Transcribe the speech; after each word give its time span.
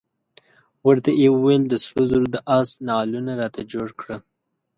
ورته 0.87 1.09
یې 1.21 1.27
وویل 1.31 1.63
د 1.67 1.73
سرو 1.83 2.03
زرو 2.11 2.25
د 2.31 2.37
آس 2.59 2.69
نعلونه 2.87 3.31
راته 3.41 3.61
جوړ 3.71 3.87
کړه. 3.99 4.15